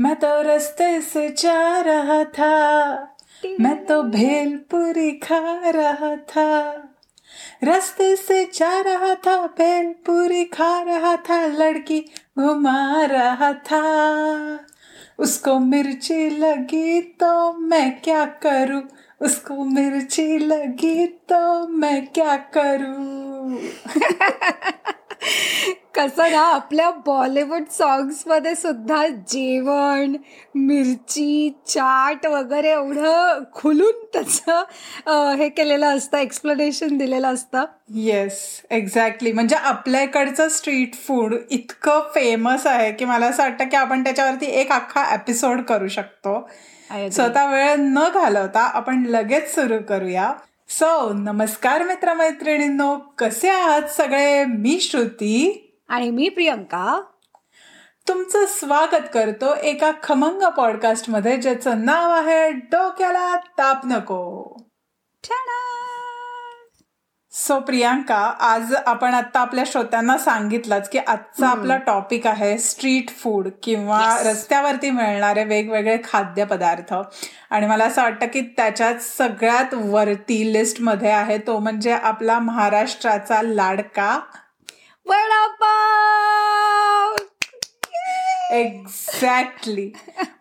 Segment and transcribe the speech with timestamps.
[0.00, 2.96] मैं तो रस्ते से जा रहा था।
[3.60, 6.70] मैं तो भेलपुरी खा रहा था।
[7.64, 12.00] रास्ते से जा रहा था भेलपुरी खा रहा था लड़की
[12.38, 13.84] घुमा रहा था।
[15.18, 18.82] उसको मिर्ची लगी तो मैं क्या करूँ?
[19.20, 23.58] उसको मिर्ची लगी तो मैं क्या करूँ?
[25.94, 30.16] कसं ना आपल्या बॉलिवूड सॉंग्समध्ये सुद्धा जेवण
[30.54, 37.64] मिरची चाट वगैरे एवढं खुलून त्याचं हे केलेलं असतं एक्सप्लेनेशन दिलेलं असतं.
[37.94, 38.38] येस
[38.70, 44.46] एक्झॅक्टली म्हणजे आपल्याकडचं स्ट्रीट फूड इतकं फेमस आहे की मला असं वाटतं की आपण त्याच्यावरती
[44.60, 46.48] एक अख्खा एपिसोड करू शकतो.
[47.12, 50.32] स्वतः वेळ न घालवता आपण लगेच सुरू करूया.
[50.68, 54.44] सो नमस्कार मित्रमैत्रिणींनो कसे आहात सगळे?
[54.44, 55.66] मी श्रुती.
[55.90, 57.00] आणि मी प्रियंका.
[58.08, 64.56] तुमचं स्वागत करतो एका खमंग पॉडकास्टमध्ये ज्याचं नाव आहे डोक्याला ताप नको.
[67.32, 73.48] सो प्रियांका आज आपण आता आपल्या श्रोत्यांना सांगितलंच की आजचा आपला टॉपिक आहे स्ट्रीट फूड
[73.62, 76.94] किंवा रस्त्यावरती मिळणारे वेगवेगळे खाद्यपदार्थ.
[77.50, 84.18] आणि मला असं वाटतं की त्याच्यात सगळ्यात वरती लिस्टमध्ये आहे तो म्हणजे आपला महाराष्ट्राचा लाडका
[85.06, 87.16] वडापाव!
[88.52, 89.92] एक्झॅक्टली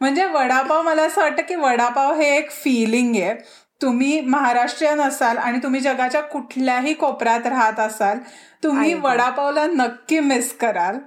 [0.02, 3.34] म्हणजे वडापाव मला असं वाटतं की वडापाव हे एक फिलिंग आहे.
[3.82, 8.18] तुम्ही महाराष्ट्रीयन असाल आणि तुम्ही जगाच्या कुठल्याही कोपऱ्यात राहत असाल
[8.64, 10.98] तुम्ही वडापावला नक्की मिस कराल.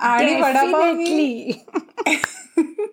[0.00, 1.52] आणि वडापाव ही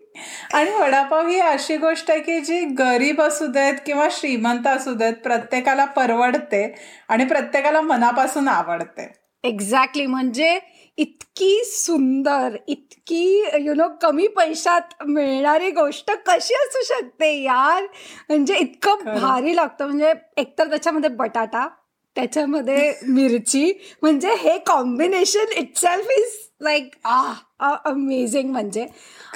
[0.54, 5.14] आणि वडापाव ही अशी गोष्ट आहे की जी गरीब असू देत किंवा श्रीमंत असू देत
[5.24, 6.76] प्रत्येकाला परवडते
[7.08, 9.19] आणि प्रत्येकाला मनापासून आवडते.
[9.44, 10.60] एक्झॅक्टली म्हणजे
[10.98, 17.86] इतकी सुंदर इतकी यु नो कमी पैशात मिळणारी गोष्ट कशी असू शकते यार?
[18.30, 19.86] म्हणजे इतकं भारी लागतं.
[19.86, 21.68] म्हणजे एकतर त्याच्यामध्ये बटाटा
[22.16, 27.22] त्याच्यामध्ये मिरची म्हणजे हे combination itself is like uh
[27.60, 28.86] amazing म्हणजे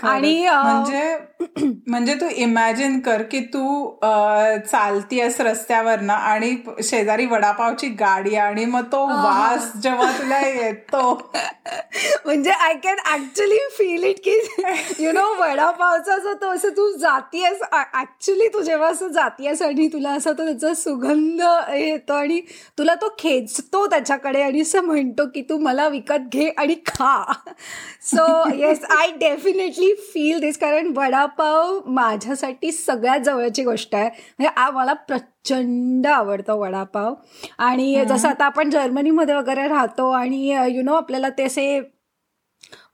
[0.04, 1.16] आणि म्हणजे
[1.88, 3.90] म्हणजे तू इमॅजिन कर की तू
[4.68, 11.14] चालतीयस रस्त्यावरनं आणि शेजारी वडापावची गाडी आणि मग तो वास जेव्हा तुला येतो
[12.26, 14.38] म्हणजे I can actually feel it की
[15.00, 20.12] यु नो वडापावचा जो तो असं तू जातीयस ऍक्च्युली तू जेव्हा असं जातीयस आणि तुला
[20.12, 21.42] असं तो त्याचा सुगंध
[21.74, 22.42] येतो आणि
[22.78, 27.16] तुला तो खेचतो त्याच्याकडे आणि असं म्हणतो की तू मला विकत घे आणि खा
[28.14, 34.10] so yes I definitely feel this कारण वडापाव माझ्यासाठी सगळ्यात जवळची गोष्ट आहे.
[34.40, 37.14] म्हणजे मला प्रचंड आवडतो वडापाव.
[37.58, 41.80] आणि जसं आता आपण जर्मनीमध्ये वगैरे राहतो आणि यु नो आपल्याला ते असे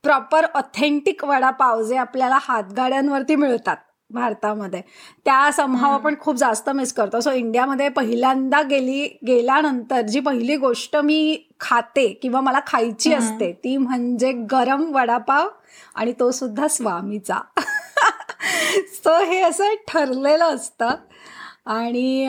[0.03, 3.77] प्रॉपर ऑथेंटिक वडापाव जे आपल्याला हातगाड्यांवरती मिळतात.
[4.09, 4.81] भारतामध्ये.
[5.25, 7.19] त्या समभाव आपण खूप जास्त मिस करतो.
[7.19, 13.77] सो इंडियामध्ये पहिल्यांदा गेली गेल्यानंतर जी पहिली गोष्ट मी खाते किंवा मला खायची असते ती
[13.77, 15.49] म्हणजे गरम वडापाव
[15.95, 17.39] आणि तो सुद्धा स्वामीचा.
[18.93, 20.89] सो हे असं ठरलेलं असतं.
[21.65, 22.27] आणि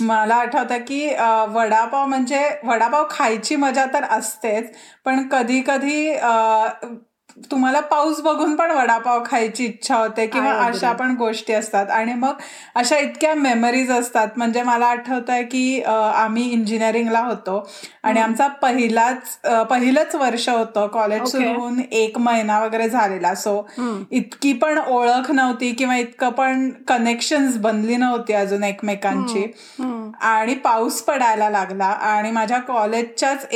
[0.00, 1.06] मला आठवतं की
[1.48, 4.72] वडापाव म्हणजे वडापाव खायची मजा तर असतेच
[5.04, 6.12] पण कधी कधी
[7.50, 11.90] तुम्हाला पाऊस बघून पण वडापाव खायची इच्छा होते किंवा अशा पण गोष्टी असतात.
[11.90, 12.40] आणि मग
[12.74, 14.28] अशा इतक्या मेमरीज असतात.
[14.36, 17.58] म्हणजे मला आठवत आहे की आम्ही इंजिनिअरिंगला होतो.
[18.02, 19.36] आणि आमचा पहिलाच
[19.70, 20.86] पहिलंच वर्ष होतं.
[20.92, 23.34] कॉलेज सुरू होऊन एक महिना वगैरे झालेला.
[23.34, 23.66] सो
[24.10, 29.46] इतकी पण ओळख नव्हती किंवा इतकं पण कनेक्शन्स बनली नव्हती अजून एकमेकांची.
[30.22, 31.86] आणि पाऊस पडायला लागला.
[31.86, 33.46] आणि माझ्या कॉलेजच्याच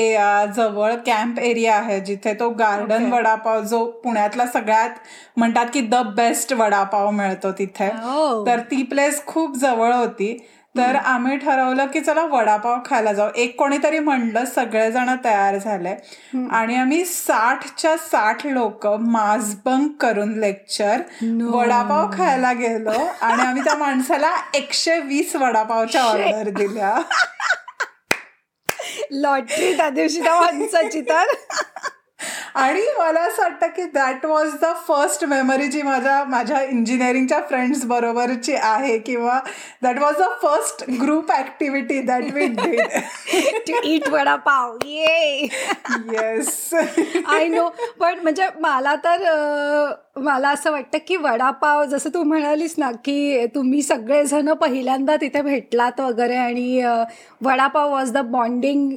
[0.57, 4.91] जवळ कॅम्प एरिया आहे जिथे तो गार्डन वडापाव जो पुण्यातला सगळ्यात
[5.37, 7.88] म्हणतात की द बेस्ट वडापाव मिळतो तिथे.
[8.47, 10.37] तर ती प्लेस खूप जवळ होती.
[10.78, 13.28] तर आम्ही ठरवलं की चला वडापाव खायला जाऊ.
[13.37, 15.94] एक कोणीतरी म्हणलं सगळेजण तयार झाले.
[16.50, 21.00] आणि आम्ही साठच्या साठ लोक मासबंक करून लेक्चर
[21.53, 26.95] वडापाव खायला गेलो आणि आम्ही त्या माणसाला एकशे वीस वडापावच्या ऑर्डर दिल्या.
[29.10, 31.24] लॉटरी त्या दिवशी त्या माणसाची तर.
[32.57, 37.85] आणि मला असं वाटतं की that was the first memory जी माझ्या माझ्या इंजिनिअरिंगच्या फ्रेंड्स
[37.85, 39.39] बरोबरची आहे किंवा
[39.83, 42.81] that was the first group activity that we did
[43.67, 45.49] to it vada pav yeah
[46.13, 46.75] yes
[47.27, 47.69] I no
[48.01, 49.27] पण म्हणजे मला तर
[50.17, 56.01] मला असं वाटतं की वडापाव जसं तू म्हणालीस ना की तुम्ही सगळेजण पहिल्यांदा तिथे भेटलात
[56.01, 56.83] वगैरे आणि
[57.43, 58.91] vada pav was the bonding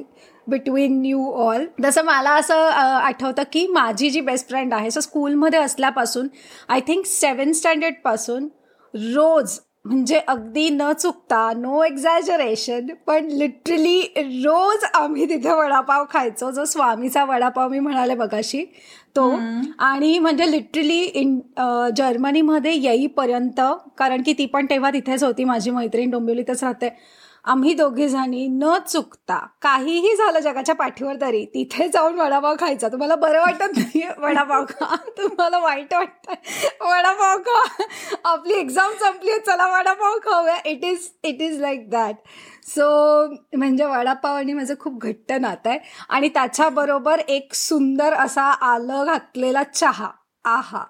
[0.50, 5.58] between you all जसं मला असं आठवतं की माझी जी बेस्ट फ्रेंड आहे सो स्कूलमध्ये
[5.58, 6.28] असल्यापासून
[6.68, 8.48] आय थिंक सेवन स्टँडर्डपासून
[8.94, 14.00] रोज म्हणजे अगदी न चुकता नो एक्झॅजरेशन पण लिटरली
[14.44, 18.64] रोज आम्ही तिथे वडापाव खायचो जो स्वामीचा वडापाव मी म्हणाले बघाशी
[19.16, 19.30] तो.
[19.78, 21.38] आणि म्हणजे लिटरली इन
[21.96, 23.60] जर्मनीमध्ये येईपर्यंत
[23.98, 26.88] कारण की ती पण तेव्हा तिथेच होती माझी मैत्रीण डोंबिवलीतच राहते
[27.44, 32.88] आम्ही दोघी जणी न चुकता काहीही झालं जगाच्या पाठीवर तरी तिथे जाऊन वडापाव खायचा.
[32.88, 34.96] तुम्हाला बरं वाटत नाही वडापाव खा.
[35.18, 36.30] तुम्हाला वाईट वाटत
[36.82, 37.82] वडापाव खा.
[38.24, 40.56] आपली एक्झाम संपली चला वडापाव खाऊया.
[40.64, 42.14] It is it is like that
[42.66, 43.26] so
[43.56, 45.78] म्हणजे वडापाव आणि माझं खूप घट्ट नातं आहे.
[46.08, 50.10] आणि त्याच्याबरोबर एक सुंदर असा आलं घातलेला चहा.
[50.44, 50.84] आहा.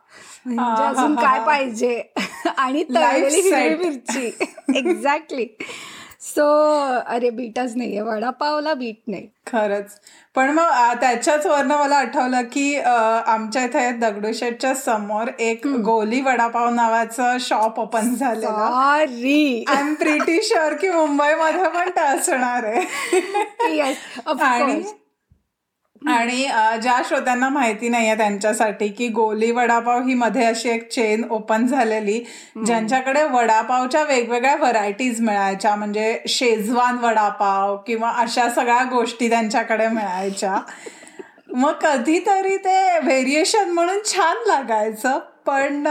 [0.46, 2.12] म्हणजे अजून काय पाहिजे?
[2.56, 4.26] आणि तळलेली हिरवी मिरची.
[4.76, 5.46] एक्झॅक्टली
[6.22, 6.44] सो
[7.06, 8.00] अरे बीटच नाहीये.
[8.00, 9.28] वडापावला बीट नाही.
[9.46, 9.86] खरंच.
[10.34, 17.36] पण मग त्याच्याच वरनं मला आठवलं की आमच्या इथे दगडूशेठच्या समोर एक गोली वडापाव नावाचं
[17.40, 18.46] shop open sorry.
[18.46, 19.04] I
[19.78, 22.80] am pretty sure की मुंबईमध्ये पण ते असणार आहे.
[24.26, 24.82] आणि
[26.06, 26.46] आणि
[26.82, 32.18] ज्या श्रोत्यांना माहिती नाहीये त्यांच्यासाठी की गोली वडापाव ही मध्ये अशी एक चेन ओपन झालेली
[32.66, 40.56] ज्यांच्याकडे वडापावच्या वेगवेगळ्या व्हरायटीज मिळायच्या म्हणजे शेजवान वडापाव किंवा अशा सगळ्या गोष्टी त्यांच्याकडे मिळायच्या.
[41.52, 45.18] मग कधीतरी ते व्हेरिएशन म्हणून छान लागायचं.
[45.50, 45.84] पण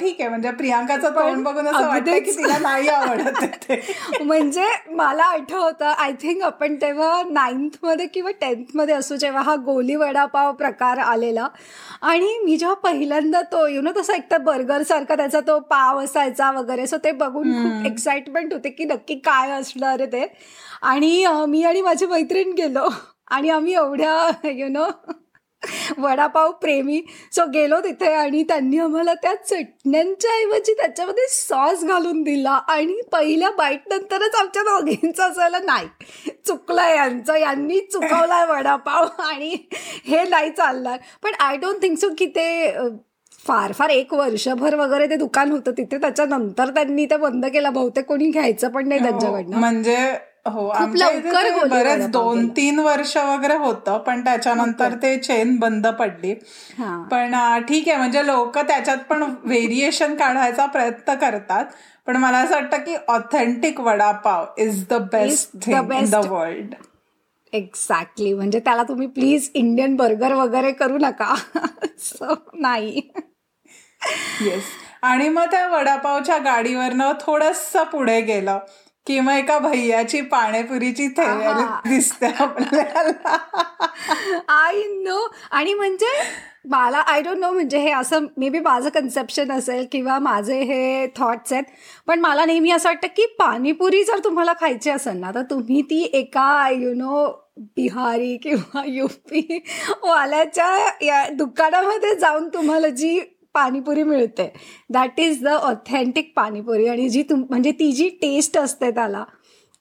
[0.00, 0.28] ठीक आहे.
[0.28, 3.72] म्हणजे प्रियांकाचं तोंड बघून असं वाटतं की तिला नाही आवडत
[4.22, 10.52] म्हणजे मला आठवतं आय थिंक आपण तेव्हा नाईन्थमध्ये किंवा टेन्थमध्ये असू जेव्हा हा गोली वडापाव
[10.52, 11.48] प्रकार आलेला.
[12.02, 16.02] आणि मी जेव्हा पहिल्यांदा तो यु नो तसा एक तर बर्गर सारखा त्याचा तो पाव
[16.04, 16.86] असायचा वगैरे.
[16.86, 20.26] सो ते बघून खूप एक्साइटमेंट होते की नक्की काय असणार ते.
[20.82, 22.88] आणि मी आणि माझी मैत्रीण गेलो.
[23.30, 24.84] आणि आम्ही एवढ्या यु नो
[25.98, 27.00] वडापाव प्रेमी.
[27.32, 33.50] सो गेलो तिथे आणि त्यांनी आम्हाला त्या चटण्यांच्या ऐवजी त्याच्यामध्ये सॉस घालून दिला आणि पहिल्या
[33.58, 37.34] बाईट नंतरच आमच्या दोघींचं असं नाही चुकलं यांचं.
[37.36, 39.56] यांनी चुकवलाय वडापाव आणि
[40.06, 40.98] हे नाही चालणार.
[41.22, 42.46] पण आय डोंट थिंक सो की ते
[43.46, 45.72] फार फार एक वर्षभर वगैरे ते दुकान होतं.
[45.78, 47.72] तिथे त्याच्यानंतर त्यांनी ते बंद केलं.
[47.72, 49.56] बहुतेक कोणी घ्यायचं पण नाही त्यांच्याकडनं.
[49.58, 49.96] म्हणजे
[50.46, 56.34] हो लवकर बरेच दोन तीन वर्ष वगैरे होतं पण त्याच्यानंतर ते चेन बंद पडली.
[57.10, 57.34] पण
[57.68, 61.64] ठीक आहे म्हणजे लोक त्याच्यात पण व्हेरिएशन काढायचा प्रयत्न करतात
[62.06, 66.74] पण मला असं वाटतं की authentic vada pav is the best thing in the world
[67.52, 71.34] exactly म्हणजे त्याला तुम्ही प्लीज इंडियन बर्गर वगैरे करू नका.
[72.54, 73.00] नाही.
[74.40, 74.62] येस
[75.02, 78.58] आणि मग त्या वडापावच्या गाडीवरनं थोडस पुढे गेलं.
[79.06, 83.36] किंवा एका भैयाची पाणीपुरीची थैली दिसते आपल्याला.
[84.48, 86.10] आय नो आणि म्हणजे
[86.70, 91.06] मला आय डोंट नो म्हणजे हे असं मे बी माझं कन्सेप्शन असेल किंवा माझे हे
[91.16, 91.64] थॉट्स आहेत
[92.06, 96.02] पण मला नेहमी असं वाटतं की पाणीपुरी जर तुम्हाला खायची असेल ना तर तुम्ही ती
[96.12, 97.26] एका यु नो
[97.76, 99.58] बिहारी किंवा युपी
[100.02, 103.18] वाल्याच्या या दुकानामध्ये जाऊन तुम्हाला जी
[103.54, 104.52] पाणीपुरी मिळते.
[104.90, 106.86] That is the authentic panipuri.
[106.88, 109.24] आणि जी तुम म्हणजे ती जी टेस्ट असते त्याला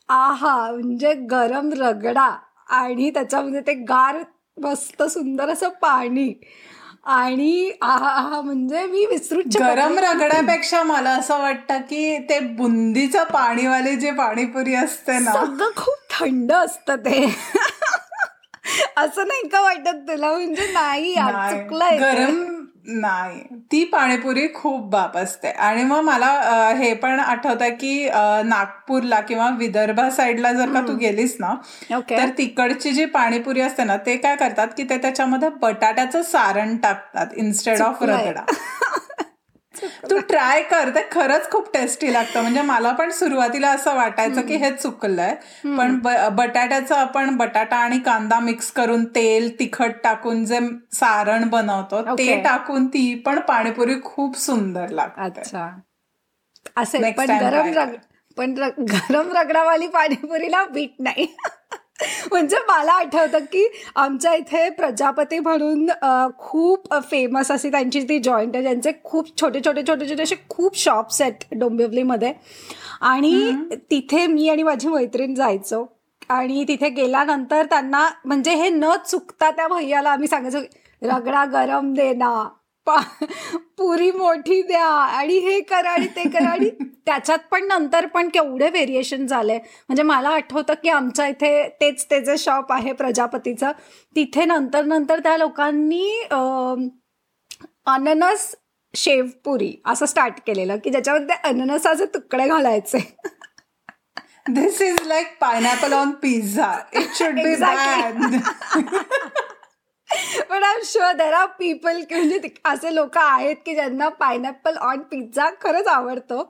[0.09, 2.29] आहा म्हणजे गरम रगडा
[2.67, 4.23] आणि त्याच्यामध्ये ते गार
[4.57, 6.33] मस्त सुंदर असं पाणी
[7.03, 14.11] आणि आहा म्हणजे मी विसरू गरम रगड्यापेक्षा मला असं वाटतं की ते बुंदीचं पाणीवाले जे
[14.11, 15.31] पाणीपुरी असते ना.
[15.31, 17.25] सगळं खूप थंड असतं ते.
[18.97, 20.31] असं नाही का वाटत तुला?
[20.31, 21.13] म्हणजे नाही
[21.97, 23.39] गरम नाही.
[23.71, 25.47] ती पाणीपुरी खूप बाप असते.
[25.47, 26.29] आणि मग मला
[26.77, 28.09] हे पण आठवत की
[28.45, 31.53] नागपूरला किंवा विदर्भा साईडला जर का तू गेलीस ना
[32.09, 37.27] तर तिकडची जी पाणीपुरी असते ना ते काय करतात की ते त्याच्यामध्ये बटाट्याचं सारण टाकतात
[37.35, 38.43] instead of ragda.
[40.09, 40.89] Tu try कर.
[40.89, 42.41] ते खरंच खूप टेस्टी लागतं.
[42.41, 45.35] म्हणजे मला पण सुरुवातीला असं वाटायचं की हे चुकलंय.
[45.77, 45.99] पण
[46.35, 50.59] बटाट्याचं आपण बटाटा आणि कांदा मिक्स करून तेल तिखट टाकून जे
[50.91, 55.21] सारण बनवतो ते टाकून ती पण पाणीपुरी खूप सुंदर लागते.
[55.21, 55.69] अच्छा.
[56.77, 57.11] असेल.
[57.11, 57.95] पण गरम
[58.37, 61.35] पण गरम रगडावाली पाणीपुरीला बीट नाही.
[62.31, 65.89] म्हणजे मला आठवतं की आमच्या इथे प्रजापती म्हणून
[66.37, 70.77] खूप फेमस अशी त्यांची ती जॉईंट आहे ज्यांचे खूप छोटे छोटे छोटे छोटे असे खूप
[70.77, 72.33] शॉप्स आहेत डोंबिवलीमध्ये.
[73.01, 73.53] आणि
[73.91, 75.85] तिथे मी आणि माझी मैत्रीण जायचो.
[76.29, 80.59] आणि तिथे गेल्यानंतर त्यांना म्हणजे हे न चुकता त्या भैयाला आम्ही सांगायचो
[81.01, 82.31] रगडा गरम दे ना
[82.87, 86.69] पुरी मोठी द्या आणि हे करा आणि ते करा आणि
[87.05, 89.57] त्याच्यात पण नंतर पण केवढे व्हेरिएशन झाले.
[89.57, 93.71] म्हणजे मला आठवतं की आमच्या इथे तेच ते जे शॉप आहे प्रजापतीचं
[94.15, 96.05] तिथे नंतर नंतर त्या लोकांनी
[97.87, 98.53] अननस
[98.93, 102.99] शेवपुरी असं स्टार्ट केलेलं की ज्याच्यामध्ये अननसाचे तुकडे घालायचे.
[104.49, 108.35] This is like pineapple on pizza it should be bad
[110.51, 114.99] पण I am sure there are people म्हणजे असे लोक आहेत की ज्यांना पायनॅपल ऑन
[115.11, 116.43] पिझ्झा खरंच आवडतो.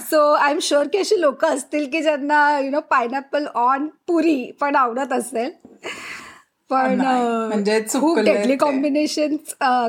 [0.00, 4.50] सो आय एम शुअर की अशी लोक असतील की ज्यांना you know pineapple on puri
[4.60, 5.50] पण आवडत असेल.
[6.70, 9.36] पण म्हणजे खूप डेडली कॉम्बिनेशन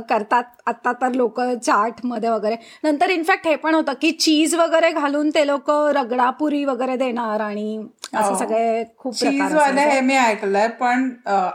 [0.09, 0.43] करतात.
[0.67, 2.55] आता तर लोक चाटमध्ये वगैरे.
[2.83, 7.77] नंतर इनफॅक्ट हे पण होतं की चीज वगैरे घालून ते लोक रगडापुरी वगैरे देणार आणि
[8.13, 11.09] असं सगळे खूप चीज वाले हे मी ऐकलंय पण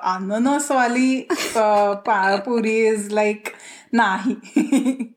[0.05, 1.21] अननसवाली
[2.45, 3.49] पुरी इज लाईक
[3.93, 4.35] नाही.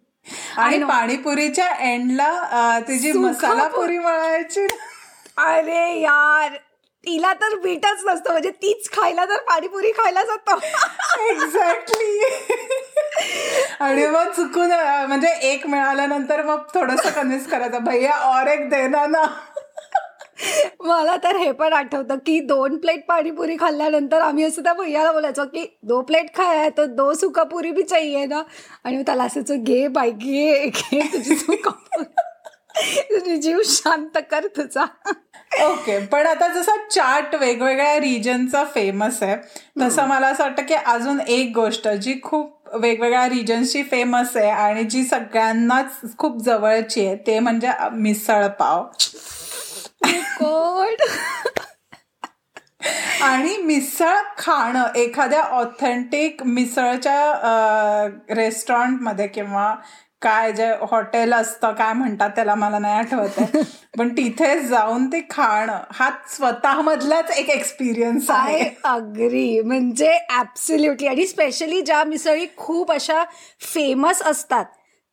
[0.58, 4.66] आणि पाणीपुरीच्या एंडला तिची मसाला पुरी वळायची
[5.38, 6.56] अरे यार
[7.04, 10.58] तिला तर बीटच नसतं म्हणजे तीच खायला तर पाणीपुरी खायला जातो.
[11.30, 12.20] एक्झॅक्टली
[13.80, 14.72] आणि मग चुकून
[15.08, 19.24] म्हणजे एक मिळाल्यानंतर मग थोडस कन्व्हिन्स करायचं भैया और एक देना ना.
[20.80, 25.46] मला तर हे पण आठवतं की दोन प्लेट पाणीपुरी खाल्ल्यानंतर आम्ही असं त्या भैयाला बोलायचो
[25.46, 28.44] की दो प्लेट खाय तर दो सुकापुरी बी चाहिए ना.
[28.84, 32.04] आणि त्याला असायचं घे बाय घे घे तुझी सुकापुरी
[33.38, 34.86] जीव शांत कर तुझा.
[35.66, 39.36] ओके पण आता जसा चाट वेगवेगळ्या रिजनचा फेमस आहे
[39.82, 44.84] तसं मला असं वाटतं की अजून एक गोष्ट जी खूप वेगवेगळ्या रिजन्सची फेमस आहे आणि
[44.84, 48.86] जी सगळ्यांनाच खूप जवळची आहे ते म्हणजे मिसळ पाव.
[53.22, 57.34] आणि मिसळ खाणं एखाद्या ऑथेंटिक मिसळच्या
[58.36, 59.76] रेस्टॉरंटमध्ये किंवा
[60.22, 63.40] काय जे हॉटेल असतं काय म्हणतात त्याला मला नाही आठवत
[63.98, 68.70] पण तिथे जाऊन ते खाणं हा स्वतः मधलाच एक एक्सपिरियन्स आहे.
[68.84, 73.24] अग्री म्हणजे ऍब्सोल्युटली आणि स्पेशली ज्या मिसळी खूप अशा
[73.74, 74.66] फेमस असतात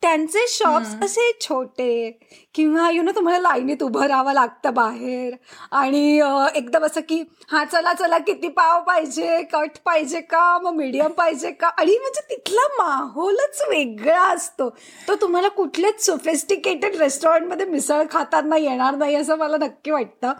[0.02, 2.10] त्यांचे शॉप्स असे छोटे
[2.54, 5.34] किंवा यु नो तुम्हाला लाईनीत उभं राहावं लागतं बाहेर.
[5.70, 6.20] आणि
[6.54, 11.50] एकदम असं की हा चला चला किती पाव पाहिजे कट पाहिजे का मग मीडियम पाहिजे
[11.50, 11.68] का?
[11.68, 14.68] आणि म्हणजे तिथला माहोलच वेगळा असतो.
[15.08, 20.32] तो तुम्हाला कुठल्याच सोफिस्टिकेटेड रेस्टॉरंटमध्ये मिसळ खाताना येणार नाही असं मला नक्की वाटतं.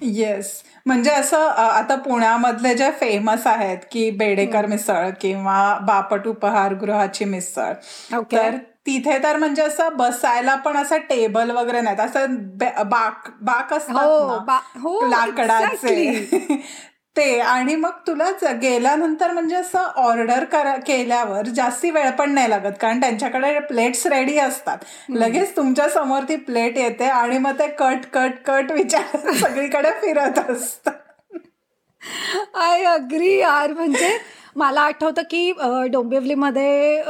[0.00, 0.52] येस
[0.86, 7.72] म्हणजे असं आता पुण्यामधले जे फेमस आहेत की बेडेकर मिसळ किंवा बापट उपहारगृहाची मिसळ.
[8.32, 8.56] तर
[8.88, 12.00] तिथे तर म्हणजे असं बसायला पण असं टेबल वगैरे नाहीत.
[12.00, 12.34] असं
[12.88, 14.50] बाक बाक असतात
[15.10, 16.58] लाकडाचे.
[17.16, 18.30] ते आणि मग तुला
[18.62, 20.44] गेल्यानंतर म्हणजे असं ऑर्डर
[20.86, 24.78] केल्यावर जास्ती वेळ पण नाही लागत कारण त्यांच्याकडे प्लेट्स रेडी असतात.
[25.10, 30.92] लगेच तुमच्यासमोर ती प्लेट येते आणि मग ते कट कट कट विचार सगळीकडे फिरत असतात.
[32.54, 33.72] आय अग्री यार.
[33.72, 34.18] म्हणजे
[34.56, 35.52] मला आठवतं की
[35.90, 37.02] डोंबिवलीमध्ये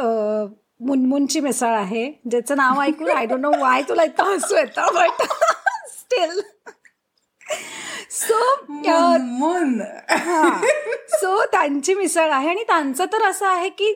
[0.80, 5.23] मुनमुनची मिसळ आहे ज्याचं नाव ऐकून आय डोंट नो वाय तुला इतकं हसू येतं बट
[5.90, 6.40] स्टील
[8.11, 8.38] सो
[11.20, 13.92] सो त्यांची मिसळ आहे आणि त्यांचं तर असं आहे की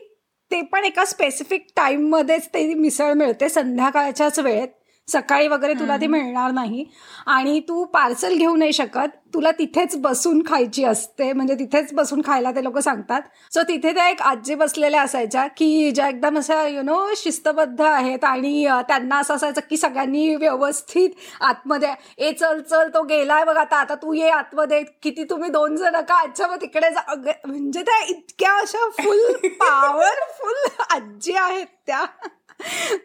[0.51, 4.67] ते पण एका स्पेसिफिक टाइम मध्येच ते मिसळ मिळते संध्याकाळच्याच वेळेत.
[5.07, 6.83] सकाळी वगैरे तुला ती मिळणार नाही.
[7.25, 9.09] आणि तू पार्सल घेऊ नाही शकत.
[9.33, 11.31] तुला तिथेच बसून खायची असते.
[11.33, 13.21] म्हणजे तिथेच बसून खायला ते लोक सांगतात.
[13.51, 18.23] सो तिथे त्या एक आजी बसलेल्या असायच्या की ज्या एकदम अशा यु नो शिस्तबद्ध आहेत
[18.23, 21.09] आणि त्यांना असं असायचं की सगळ्यांनी व्यवस्थित
[21.41, 24.83] आतमध्ये ए चल चल तो गेलाय बघ आता आता तू ये आतमध्ये.
[25.03, 27.13] किती तुम्ही दोन जण का अच्छा मग तिकडे जा.
[27.45, 32.05] म्हणजे त्या इतक्या अशा फुल पॉवरफुल आजी आहेत त्या.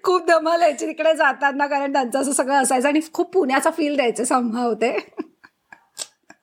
[0.09, 4.25] खूप धमाल यायची तिकडे जाताना कारण त्यांचं असं सगळं असायचं आणि खूप पुण्याचा फील द्यायचं
[4.25, 4.97] संभा होते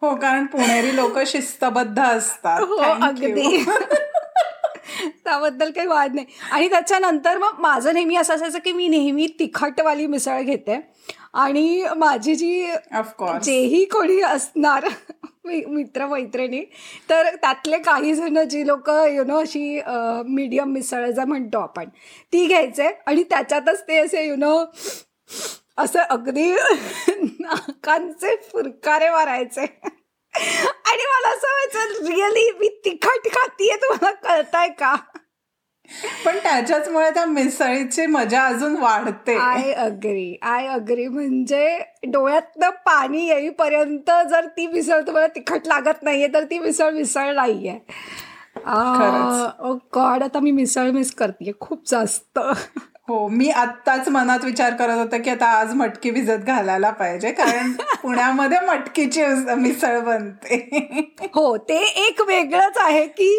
[0.02, 2.62] हो कारण पुणेरी लोक शिस्तबद्ध असतात.
[2.62, 3.64] हो अगदी.
[5.24, 6.26] त्याबद्दल काही वाद नाही.
[6.52, 10.80] आणि त्याच्यानंतर मग माझं नेहमी असं असायचं की मी नेहमी तिखटवाली मिसळ घेते.
[11.36, 12.68] आणि माझी जी
[13.44, 14.88] जेही कोणी असणार
[15.46, 16.64] मित्र मैत्रिणी
[17.10, 19.82] तर त्यातले काही जण जी लोक यु नो अशी
[20.28, 21.90] मीडियम मिसळ जर म्हणतो आपण
[22.34, 24.58] ती घ्यायचे आणि त्याच्यातच ते असे यु नो
[25.78, 26.52] असं अगदी
[27.40, 29.66] नाकांचे फुरकारे मारायचे.
[30.86, 33.76] आणि मला असं व्हायचं रिअली मी तिखट खातीये?
[33.76, 34.96] तुम्हाला कळताय का?
[36.26, 39.38] पण त्याच्याचमुळे त्या मिसळीची मजा अजून वाढते.
[39.38, 41.78] आय अग्री आय अग्री म्हणजे
[42.08, 47.78] डोळ्यातनं पाणी येईपर्यंत जर ती मिसळ तुम्हाला तिखट लागत नाहीये तर ती मिसळ मिसळ नाहीये.
[49.96, 52.40] गॉड आता मी मिसळ मिस करते खूप जास्त.
[53.08, 57.72] हो मी आत्ताच मनात विचार करत होता की आता आज मटकी भिजत घालायला पाहिजे कारण
[58.02, 59.26] पुण्यामध्ये मटकीची
[59.58, 60.56] मिसळ बनते.
[61.34, 63.30] हो ते एक वेगळंच आहे की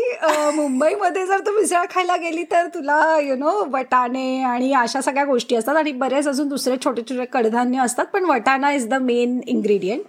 [0.54, 5.56] मुंबईमध्ये जर तू मिसळ खायला गेली तर तुला यु नो वटाणे आणि अशा सगळ्या गोष्टी
[5.56, 10.02] असतात आणि बरेच अजून दुसरे छोटे छोटे कडधान्य असतात पण वटाणा इज द मेन इन्ग्रेडियंट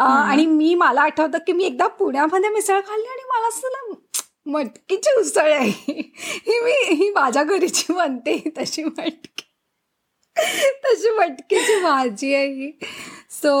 [0.00, 3.92] आणि मी मला आठवतं की मी एकदा पुण्यामध्ये मिसळ खाल्ली आणि मला असं
[4.48, 6.12] मटकीची उसळ आहे.
[6.18, 9.42] ही मी ही माझ्या घरीची म्हणते तशी मटकी.
[10.84, 12.72] तशी मटकीची भाजी आहे ही.
[13.30, 13.52] सो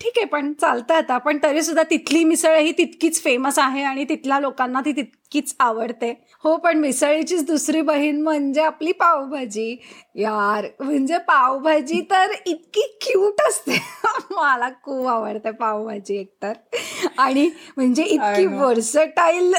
[0.00, 1.18] ठीक आहे पण चालतं आता.
[1.18, 6.10] पण तरी सुद्धा तिथली मिसळ ही तितकीच फेमस आहे आणि तिथल्या लोकांना ती तितकीच आवडते.
[6.44, 9.76] हो पण मिसळीचीच दुसरी बहीण म्हणजे आपली पावभाजी.
[10.16, 13.78] यार म्हणजे पावभाजी तर इतकी क्यूट असते.
[14.30, 16.52] मला खूप आवडते पावभाजी एकतर.
[17.18, 19.52] आणि म्हणजे इतकी वर्सटाईल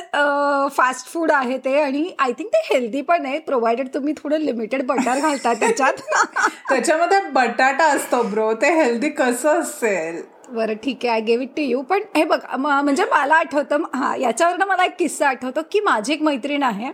[0.75, 3.39] फास्ट फूड आहे ते आणि आय थिंक ते हेल्दी पण आहे.
[3.39, 5.93] प्रोव्हाइडेड तुम्ही थोडं लिमिटेड बटर घालता त्याच्यात.
[6.69, 10.21] त्याच्यामध्ये बटाटा असतो ब्रो ते हेल्दी कसं असेल?
[10.51, 14.20] बरं ठीक आहे I gave it to you पण हे बघ म्हणजे मला आठवतं हां
[14.20, 16.91] याच्यावरनं मला एक किस्सा आठवतो की माझी एक मैत्रीण आहे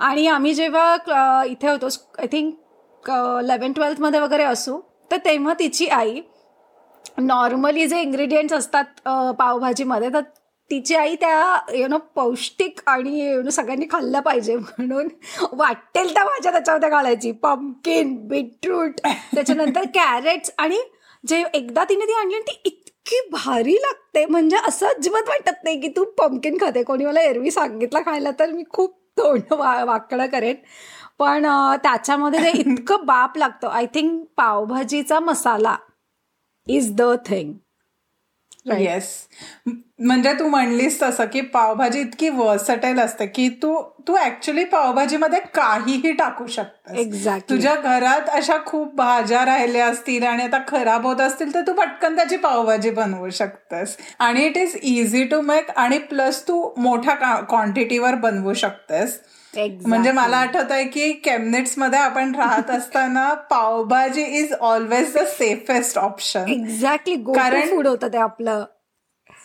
[0.00, 4.80] आणि आम्ही जेव्हा इथे होतो आय थिंक इलेवन ट्वेल्थमध्ये वगैरे असू
[5.10, 6.20] तर तेव्हा तिची आई
[7.18, 10.20] नॉर्मली जे इन्ग्रेडियंट्स असतात पावभाजीमध्ये तर
[10.70, 15.08] तिची आई त्या यु नो पौष्टिक आणि यु नो सगळ्यांनी खाल्लं पाहिजे म्हणून
[15.52, 17.32] वाटेल त्या भाज्या त्याच्यामध्ये घालायची.
[17.32, 19.00] पंपकिन बीटरूट
[19.34, 20.78] त्याच्यानंतर कॅरेट्स आणि
[21.24, 22.60] जे एकदा तिने ती आणली ती
[23.12, 24.24] इतकी भारी लागते.
[24.26, 26.82] म्हणजे असं अजिबात वाटत नाही की तू पंपकिन खाते.
[26.82, 30.56] कोणी मला एरवी सांगितलं खायला तर मी खूप तोंड वा वाकडं करेन.
[31.18, 31.46] पण
[31.82, 33.68] त्याच्यामध्ये ते इतकं बाप लागतं.
[33.68, 35.76] I think पावभाजीचा masala
[36.68, 37.52] is the thing
[38.66, 39.06] yes
[39.66, 46.12] म्हणजे तू म्हणलीस तसं की पावभाजी इतकी वर्सटाईल असते की तू तू ऍक्च्युली पावभाजीमध्ये काहीही
[46.12, 46.98] टाकू शकतेस.
[46.98, 51.72] एक्झॅक्ट तुझ्या घरात अशा खूप भाज्या राहिल्या असतील आणि आता खराब होत असतील तर तू
[51.72, 53.96] पटकन त्याची पावभाजी बनवू शकतेस.
[54.18, 59.18] आणि it is easy to make आणि प्लस तू मोठ्या क्वांटिटीवर बनवू शकतेस.
[59.56, 66.48] म्हणजे मला आठवत आहे की केमनेट्समध्ये आपण राहत असताना pav bhaji is always the safest option
[66.48, 68.64] exactly कारण फूड होतं ते आपलं.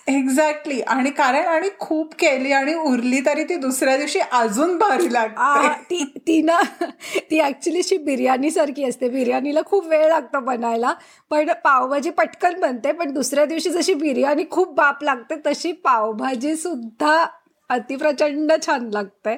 [0.08, 6.04] एक्झॅक्टली आणि कारण आणि खूप केली आणि उरली तरी ती दुसऱ्या दिवशी अजून भारी लागते.
[6.18, 6.62] ती ना
[7.32, 9.10] ती ऍक्च्युली अशी बिर्याणी सारखी असते.
[9.10, 10.94] बिर्याणीला खूप वेळ लागतो बनायला.
[11.30, 17.26] पण पावभाजी पटकन बनते पण दुसऱ्या दिवशी जशी बिर्याणी खूप बाप लागते तशी पावभाजी सुद्धा
[17.70, 19.36] अतिप्रचंड छान लागते.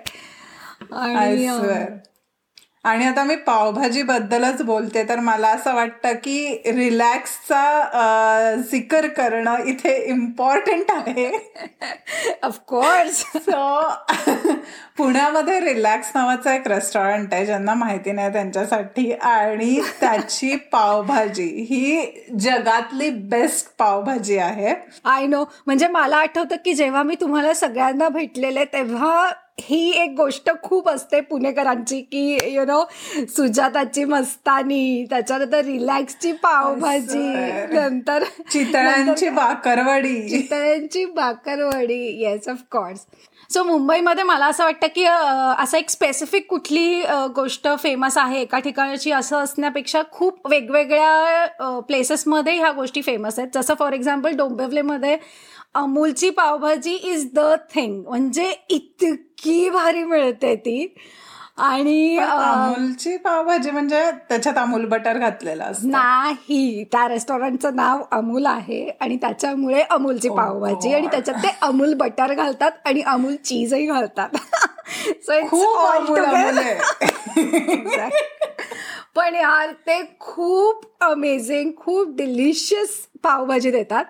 [2.83, 9.95] आणि आता मी पावभाजी बद्दलच बोलते तर मला असं वाटतं की रिलॅक्सचा जिकर करणं इथे
[10.05, 11.27] इम्पॉर्टंट आहे.
[12.43, 13.81] ऑफकोर्स सो
[14.97, 19.11] पुण्यामध्ये रिलॅक्स नावाचं एक रेस्टॉरंट आहे ज्यांना माहिती नाही त्यांच्यासाठी.
[19.11, 22.05] आणि त्याची पावभाजी ही
[22.39, 24.73] जगातली बेस्ट पावभाजी आहे.
[25.05, 29.29] आय नो म्हणजे मला आठवतं की जेव्हा मी तुम्हाला सगळ्यांना भेटलेले तेव्हा
[29.61, 32.83] ही एक गोष्ट खूप असते पुणेकरांची की यु नो
[33.35, 37.27] सुजाताची मस्तानी त्याच्यानंतर रिलॅक्सची पावभाजी
[37.73, 43.05] नंतर चितळ्यांची bakarwadi चितळ्यांची bakarwadi yes of course
[43.53, 47.01] so मुंबईमध्ये मला असं वाटतं की असं एक स्पेसिफिक कुठली
[47.35, 53.49] गोष्ट फेमस आहे एका ठिकाणाची असं असण्यापेक्षा खूप वेगवेगळ्या प्लेसेसमध्ये ह्या गोष्टी फेमस आहेत.
[53.53, 55.17] जसं फॉर एक्झाम्पल डोंबिवलीमध्ये
[55.75, 57.39] अमूलची पावभाजी इज द
[57.75, 60.95] थिंग म्हणजे इतकी भारी मिळते ती.
[61.57, 66.83] आणि अमूलची पावभाजी म्हणजे त्याच्यात अमूल बटर घातलेलं नाही.
[66.83, 72.71] त्या रेस्टॉरंटचं नाव अमूल आहे आणि त्याच्यामुळे अमूलची पावभाजी आणि त्याच्यात ते अमूल बटर घालतात
[72.85, 74.29] आणि अमूल चीजही घालतात.
[75.23, 75.77] सो खूप
[79.19, 82.89] पण यार ते खूप अमेझिंग खूप डिलिशियस
[83.23, 84.05] पावभाजी देतात.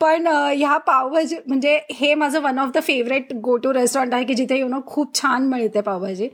[0.00, 4.34] पण ह्या पावभाजी म्हणजे हे माझं one of the favourite go to restaurant आहे की
[4.34, 6.28] जिथे यु नो खूप छान मिळते पावभाजी.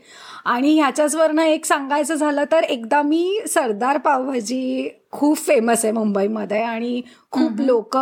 [0.44, 7.00] आणि ह्याच्याचवरनं एक सांगायचं झालं तर एकदा मी सरदार पावभाजी खूप फेमस आहे मुंबईमध्ये आणि
[7.32, 7.96] खूप लोक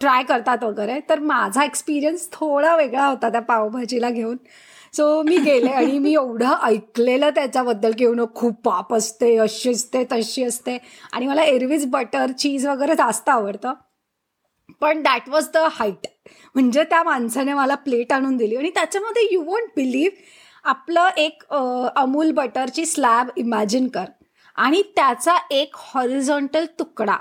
[0.00, 1.00] ट्राय करतात वगैरे.
[1.08, 4.36] तर माझा एक्सपिरियन्स थोडा वेगळा होता त्या पावभाजीला घेऊन.
[4.96, 10.04] सो मी गेले आणि मी एवढं ऐकलेलं त्याच्याबद्दल की येऊन खूप पाप असते अशी असते
[10.12, 10.76] तशी असते.
[11.12, 13.72] आणि मला एरवीज बटर चीज वगैरे जास्त आवडतं.
[14.80, 16.06] पण दॅट वॉज द हाईट
[16.54, 18.56] म्हणजे त्या माणसाने मला प्लेट आणून दिली.
[18.56, 20.22] आणि त्याच्यामध्ये यू वोंट बिलीव्ह
[20.64, 21.42] आपलं एक
[21.96, 24.04] अमूल बटरची स्लॅब इमॅजिन कर.
[24.58, 27.16] आणि त्याचा एक हॉरिझॉन्टल तुकडा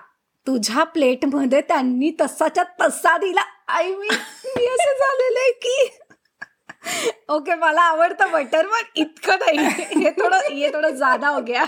[0.48, 3.42] तुझ्या प्लेटमध्ये त्यांनी तसाच्या तसा दिला.
[3.68, 5.90] आय मी असं झालेलं आहे की
[7.30, 9.58] ओके मला आवडतं बटर पण इतकं नाही.
[10.04, 11.64] हे थोडं हे थोडं जादा हो गया.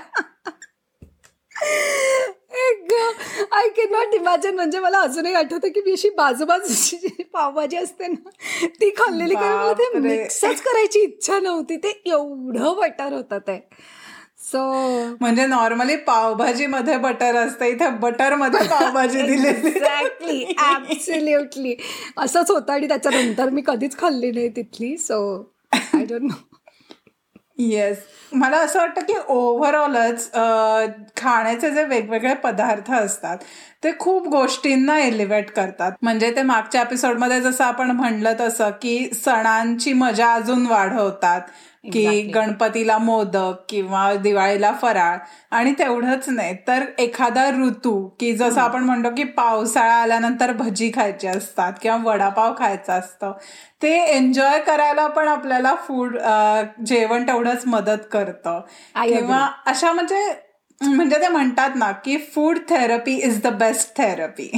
[3.51, 8.07] आय कॅन नॉट इमॅजिन म्हणजे मला अजूनही आठवतं की मी अशी बाजूबाजूची जी पावभाजी असते
[8.07, 8.29] ना
[8.81, 9.99] ती खाल्लेली कारण मला ते.
[9.99, 11.77] मिक्सच करायची इच्छा नव्हती.
[11.77, 13.57] ते एवढं बटर होतं ते.
[14.55, 17.65] सो म्हणजे नॉर्मली पावभाजी मध्ये बटर असतं.
[17.65, 21.75] इथे बटरमध्ये पावभाजी दिलेली एक्झॅक्टली ऍब्सल्युटली
[22.17, 25.19] असंच होतं आणि त्याच्यानंतर मी कधीच खाल्ली नाही तिथली so
[25.73, 26.43] I don't know
[27.59, 27.97] yes
[28.31, 30.31] मला असं वाटतं की ओव्हरऑलच
[31.17, 33.37] खाण्याचे जे वेगवेगळे पदार्थ असतात
[33.83, 35.91] ते खूप गोष्टींना एलिव्हेट करतात.
[36.01, 41.41] म्हणजे ते मागच्या एपिसोडमध्ये जसं आपण म्हणलं तसं की सणांची मजा अजून वाढवतात.
[41.93, 42.21] की.
[42.31, 45.17] गणपतीला मोदक किंवा दिवाळीला फराळ
[45.51, 51.27] आणि तेवढंच नाही तर एखादा ऋतू की जसं आपण म्हणतो की पावसाळा आल्यानंतर भजी खायची
[51.27, 53.31] असतात किंवा वडापाव खायचं असतं
[53.81, 56.17] ते एन्जॉय करायला पण आपल्याला फूड
[56.85, 58.59] जेवण तेवढंच मदत करतं.
[59.05, 60.44] किंवा अशा म्हणजे
[60.81, 64.49] म्हणजे ते म्हणतात ना की food therapy is the best therapy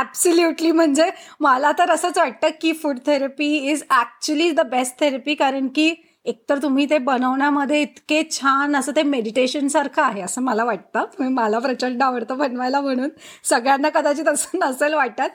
[0.00, 5.68] absolutely म्हणजे मला तर असंच वाटतं की food therapy is actually the best therapy कारण
[5.68, 5.94] की
[6.26, 11.04] एकतर तुम्ही ते बनवण्यामध्ये इतके छान असं ते मेडिटेशन सारखं आहे असं मला वाटतं.
[11.32, 13.08] मला प्रचंड आवडतं बनवायला म्हणून.
[13.44, 15.28] सगळ्यांना कदाचित असं नसेल वाटत.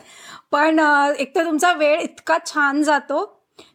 [0.52, 0.80] पण
[1.20, 3.26] एकतर तुमचा वेळ इतका छान जातो.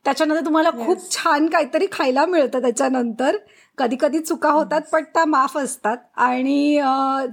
[0.04, 3.36] त्याच्यानंतर तुम्हाला खूप छान काहीतरी खायला मिळतं त्याच्यानंतर.
[3.78, 5.96] कधी कधी चुका होतात पण त्या माफ असतात.
[6.16, 6.80] आणि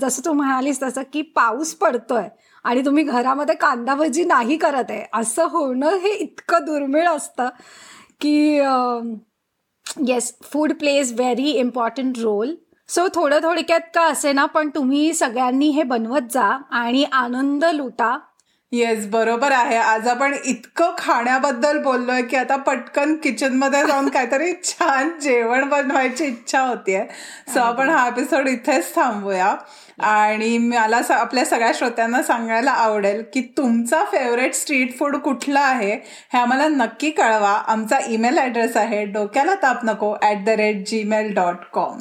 [0.01, 2.27] जसं तू म्हणालीस तसं की पाऊस पडतोय
[2.65, 7.49] आणि तुम्ही घरामध्ये कांदा भजी नाही करत आहे असं होणं हे इतकं दुर्मिळ असतं
[8.21, 8.36] की
[10.08, 12.56] yes food plays very important role
[12.89, 18.17] so थोडं थोडक्यात का असे ना पण तुम्ही सगळ्यांनी हे बनवत जा आणि आनंद लुटा.
[18.72, 19.76] येस बरोबर आहे.
[19.78, 26.62] आज आपण इतकं खाण्याबद्दल बोललोय की आता पटकन किचनमध्ये जाऊन काहीतरी छान जेवण बनवायची इच्छा
[26.62, 27.04] होतीये.
[27.54, 29.56] सो आपण हा एपिसोड इथेच थांबूया.
[30.00, 36.38] आणि मला आपल्या सगळ्या श्रोत्यांना सांगायला आवडेल की तुमचा फेवरेट स्ट्रीट फूड कुठला आहे हे
[36.40, 37.52] आम्हाला नक्की कळवा.
[37.68, 42.00] आमचा ईमेल ॲड्रेस आहे डोक्याला ताप नको at the rate Gmail dot com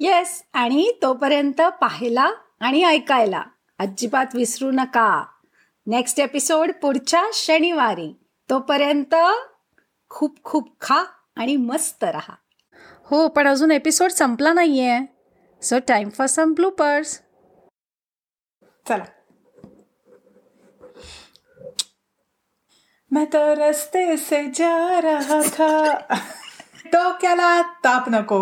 [0.00, 2.28] yes आणि तोपर्यंत पाहायला
[2.60, 3.42] आणि ऐकायला
[3.80, 5.24] अजिबात विसरू नका.
[5.90, 8.08] नेक्स्ट एपिसोड पुढच्या शनिवारी.
[8.50, 9.14] तोपर्यंत
[10.08, 11.02] खूप खूप खा
[11.36, 12.34] आणि मस्त राहा.
[13.04, 14.98] हो पण अजून एपिसोड संपला नाहीये.
[15.62, 17.14] So time for some bloopers
[18.88, 19.04] चला.
[23.10, 25.96] मैं तो रस्ते से जा रहा था.
[26.84, 28.40] डोक्याला ताप नको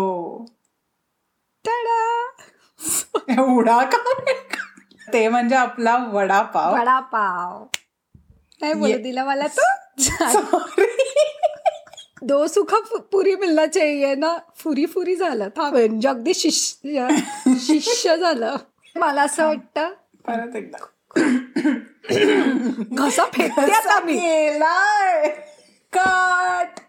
[3.29, 4.03] एवढा का?
[5.13, 6.73] ते म्हणजे आपला वडापाव.
[6.73, 7.63] वडापाव.
[8.61, 9.61] नाही बोलू दिला मला तो?
[10.31, 10.85] सॉरी
[12.21, 14.37] दो सुखा पुरी मिलना चाहिए ना.
[14.55, 15.49] फुरी फुरी झालं.
[15.49, 15.77] थांब.
[15.77, 17.07] म्हणजे अगदी शिष्य
[17.59, 18.55] शिष्य झालं.
[18.95, 19.89] मला असं वाटतं.
[20.27, 20.77] परत एकदा.
[23.07, 24.19] घसा फेकते आता मी.
[25.93, 26.79] कट